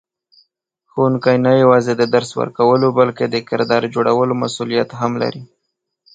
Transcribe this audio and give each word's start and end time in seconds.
ښوونکی 0.91 1.37
نه 1.45 1.51
یوازې 1.63 1.93
د 1.97 2.03
درس 2.15 2.29
ورکولو 2.41 2.87
بلکې 2.99 3.25
د 3.29 3.35
کردار 3.49 3.83
جوړولو 3.95 4.33
مسئولیت 4.43 4.89
هم 4.99 5.11
لري. 5.21 5.43